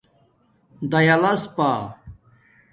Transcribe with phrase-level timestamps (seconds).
[0.91, 1.69] دایلس پݳ